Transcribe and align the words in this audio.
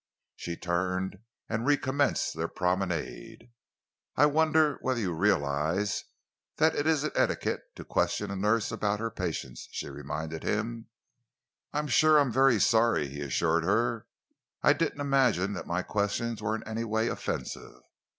She 0.35 0.57
turned 0.57 1.19
and 1.47 1.63
recommenced 1.67 2.33
their 2.35 2.47
promenade. 2.47 3.51
"I 4.15 4.25
wonder 4.25 4.79
whether 4.81 4.99
you 4.99 5.13
realise 5.13 6.05
that 6.57 6.73
it 6.75 6.87
isn't 6.87 7.13
etiquette 7.15 7.61
to 7.75 7.85
question 7.85 8.31
a 8.31 8.35
nurse 8.35 8.71
about 8.71 8.99
her 8.99 9.11
patient," 9.11 9.59
she 9.69 9.89
reminded 9.89 10.41
him. 10.41 10.87
"I'm 11.71 11.85
sure 11.85 12.17
I 12.17 12.21
am 12.21 12.31
very 12.31 12.59
sorry," 12.59 13.09
he 13.09 13.21
assured 13.21 13.63
her. 13.63 14.07
"I 14.63 14.73
didn't 14.73 15.01
imagine 15.01 15.53
that 15.53 15.67
my 15.67 15.83
questions 15.83 16.41
were 16.41 16.55
in 16.55 16.63
any 16.67 16.83
way 16.83 17.07
offensive. 17.07 17.83